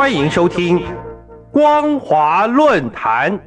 [0.00, 0.82] 欢迎收听
[1.52, 3.38] 光华论坛。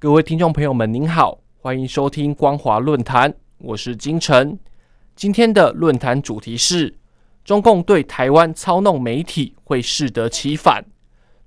[0.00, 4.58] 各位听众朋友们，您好，欢迎收听光华论坛，我是金城。
[5.20, 6.96] 今天的论坛主题是：
[7.44, 10.82] 中共对台湾操弄媒体会适得其反。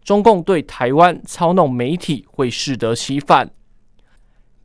[0.04, 3.50] 中共对台湾操弄媒体会适得其反。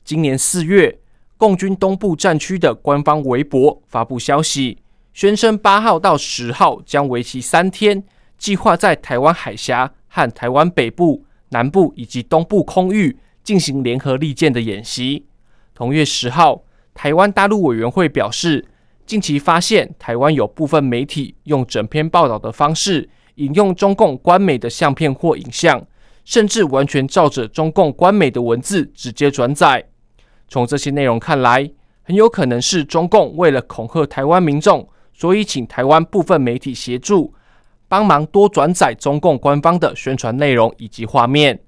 [0.04, 0.98] 今年四月，
[1.38, 4.76] 共军东部战区的官方微博发布消息，
[5.14, 8.04] 宣称八号到十号将为期三天，
[8.36, 13.16] 计划在台湾海峡和台湾北部、南部以及东部空域。
[13.42, 15.24] 进行联合利剑的演习。
[15.74, 18.66] 同月十号，台湾大陆委员会表示，
[19.08, 25.82] 近期发现台湾有部分媒体用整篇报道的方式引用中共官媒的相片或影像，
[26.26, 29.82] 甚至完全照着中共官媒的文字直接转载。
[30.46, 31.70] 从这些内容看来，
[32.02, 37.32] 很有可能是中共为了恐吓台湾民众，所以请台湾部分媒体协助
[37.88, 41.58] 帮忙多转载中共官方的宣传内容以及画面。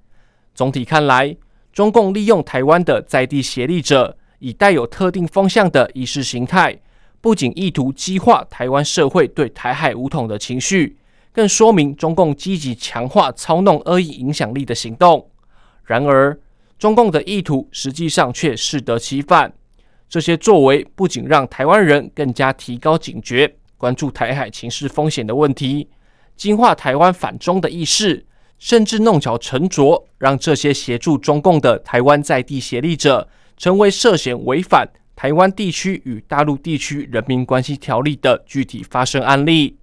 [0.55, 1.35] 总体看来。
[1.73, 6.77] 中共利用台湾的在地协力者，以带有特定风向的意识形态，
[7.21, 10.97] 不仅意图激化台湾社会对台海武统的情绪，
[11.33, 15.29] 更说明中共积极强化操弄恶意影响力的行动。
[15.85, 16.39] 然而，
[16.79, 19.53] 中共的意图实际上却适得其反。
[20.09, 25.89] 这些作为不仅让台湾人更加提高警觉，关注台海情势风险的问题，
[26.37, 28.27] 激化台湾反中的意识。
[28.59, 34.87] 甚至弄巧成拙，让这些协助中共的台湾在地协力者，成为涉嫌违反
[35.21, 39.77] 台湾地区与大陆地区人民关系条例的具体发生案例。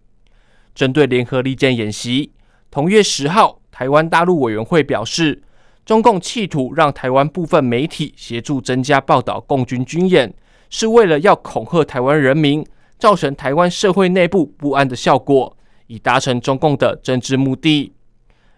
[0.73, 2.31] 针对联合利剑演习，
[2.71, 5.43] 同月十号，台湾大陆委员会表示，
[5.85, 10.33] 中共企图让台湾部分媒体协助增加报道共军军演，
[10.71, 12.65] 是为了要恐吓台湾人民，
[12.97, 17.93] 造成台湾社会内部不安的效果，以达成中共的政治目的。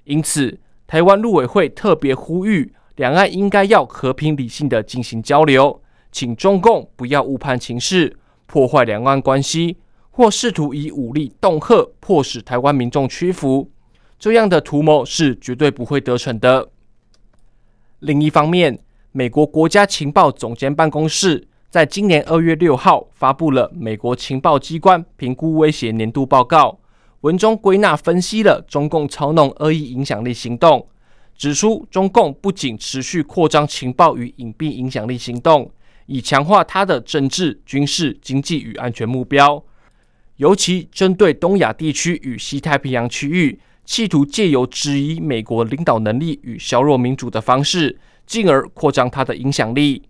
[0.05, 9.77] 因此，台湾陆委会特别呼吁，两岸应该要和平理性的进行交流，请中共不要误判情势，破坏两岸关系，
[10.11, 13.69] 或试图以武力恫吓，迫使台湾民众屈服。
[14.17, 16.69] 这样的图谋是绝对不会得逞的。
[17.99, 18.79] 另一方面，
[19.11, 26.79] 美国国家情报总监办公室在今年二月六号发布了美国情报机关评估威胁年度报告。
[27.21, 30.87] 文中归纳分析了中共操弄恶意影响力行动，
[31.35, 35.69] 指出中共不仅持续扩张情报与隐蔽影响力行动，
[36.09, 39.63] 以强化它的政治、军事、经济与安全目标，
[40.37, 50.01] 尤其针对东亚地区与西太平洋区域，企图借由质疑美国领导能力与削弱民主的方式，进而扩张它的影响力。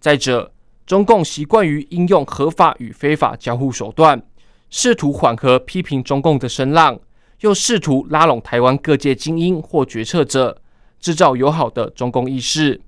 [0.00, 0.52] 再者，
[0.86, 4.22] 中共习惯于应用合法与非法交互手段。
[4.70, 6.98] 试图缓和批评中共的声浪，
[7.40, 10.62] 又试图拉拢台湾各界精英或决策者，
[10.98, 12.80] 制造友好的中共意识。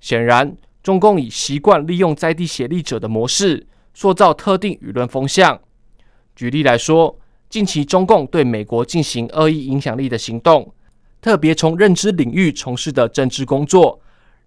[0.00, 0.54] 显然，
[0.84, 5.58] 中共已习惯利用在地协力者的模式，塑造特定舆论风向。
[6.36, 7.18] 举例来说，
[7.48, 10.74] 近期中共对美国进行恶意影响力的行动，
[11.22, 13.98] 特别从认知领域从事的政治工作，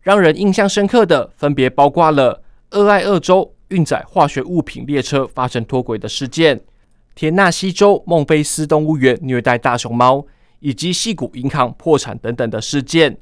[0.01, 3.53] 让人印象深刻的分别包括了俄亥俄州。
[3.69, 6.61] 运载化学物品列车发生脱轨的事件，
[7.15, 10.25] 田纳西州孟菲斯动物园虐待大熊猫，
[10.61, 13.17] 以及西谷银行破产等等的事件。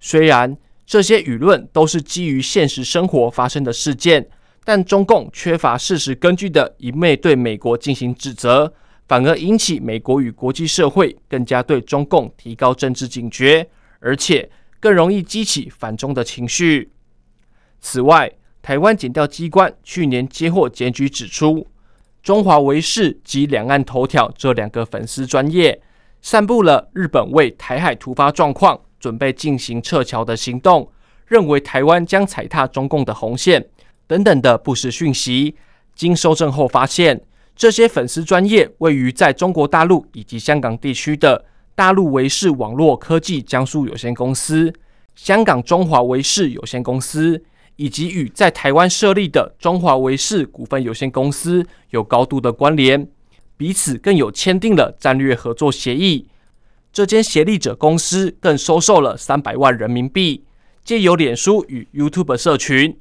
[0.00, 4.28] 虽然这些舆论都是基于现实生活发生的事件，
[4.64, 8.72] 但中共缺乏事实根据的一昧对美国进行指责，
[9.08, 13.68] 反而引起美国与国际社会更加对中共提高政治警觉，
[14.00, 16.90] 而且更容易激起反中的情绪。
[17.80, 18.30] 此外，
[18.62, 21.66] 台湾检调机关去年接获检举，指出
[22.22, 25.82] 中华维视及两岸头条这两个粉丝专业
[26.22, 30.90] 散布了日本为台海突发状况准备进行撤侨的行动，
[31.26, 33.62] 认为台湾将踩踏中共的红线
[34.06, 35.54] 等等的不实讯息。
[35.94, 37.20] 经收证后发现，
[37.54, 44.72] 这些粉丝专业位于在中国大陆以及香港地区的大陆维视网络科技江苏有限公司、
[45.14, 47.44] 香港中华维视有限公司。
[47.76, 53.04] 以及与在台湾设立的中华维视股份有限公司有高度的关联，
[53.56, 56.28] 彼此更有签订了战略合作协议。
[56.94, 60.44] 这间协力者公司更收受了三百万人民币，
[60.84, 62.96] 借由脸书与 YouTube 社群，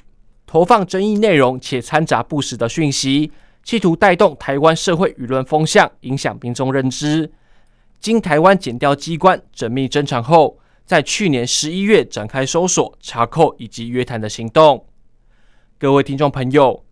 [0.48, 3.31] 投放争议内容且掺杂不实的讯息，
[3.63, 7.31] 企图带动台湾社会舆论风向，影响民众认知。
[8.00, 10.57] 经台湾检调机关缜密侦查后，
[10.88, 14.88] 在去年十一月展开搜索、查扣以及约谈的行动。
[15.78, 16.84] 各位听众朋友，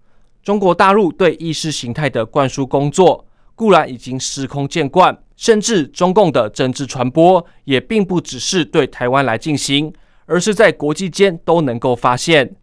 [0.43, 3.25] 中国大陆对意识形态的灌输工作
[3.55, 9.91] 固然已经司空见惯，甚至中共的政治传播也并不只是对台湾来进行，
[10.27, 12.53] 而是在国际间都能够发现。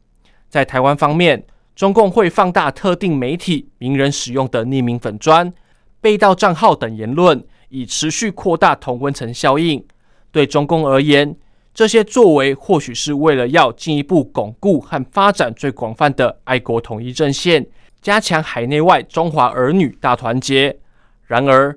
[0.49, 1.45] 在台湾方面，
[1.75, 5.53] 中共会放大特定媒体、名人使用的匿名粉砖、
[6.01, 7.45] 被盗账号等言论。
[7.71, 9.85] 以持续扩大同温层效应。
[10.31, 11.37] 对中共而言，
[11.75, 17.67] 这些作为或许是为了要进一步巩固和发展最广泛的爱国统一阵线，
[18.01, 20.79] 加强海内外中华儿女大团结。
[21.27, 21.77] 然而，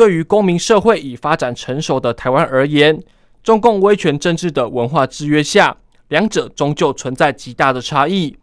[0.00, 2.98] 对于公民社会已发展成熟的台湾而言，
[3.42, 5.76] 中共威权政治的文化制约下，
[6.08, 8.34] 两者终究存在极大的差异。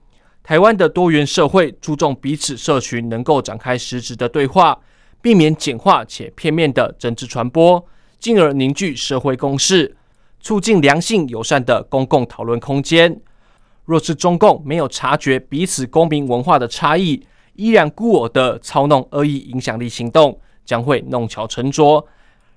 [0.44, 4.80] 台湾的多元社会注重彼此社群能够展开实质的对话。
[5.20, 7.84] 避免简化且片面的政治传播，
[8.20, 9.98] 进而凝聚社会共识，
[10.40, 13.20] 促进良性友善的公共讨论空间。
[13.86, 17.26] 若是中共没有察觉彼此公民文化的差异，
[17.56, 22.06] 依然孤我的操弄恶意影响力行动，将会弄巧成拙，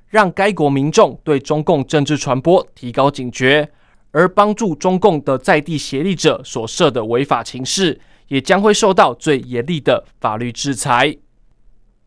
[0.08, 3.70] 让该国民众对中共政治传播提高警觉，
[4.10, 11.16] 而帮助中共的在地协力者所设的违法情事，也将会受到最严厉的法律制裁。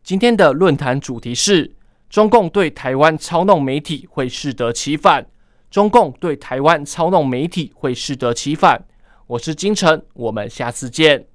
[0.02, 1.74] 今天的论坛主题是：
[2.10, 5.26] 中共对台湾操弄媒体会适得其反。
[5.70, 8.84] 中共对台湾操弄媒体会适得其反。
[9.26, 11.33] 我是金城，我们下次见。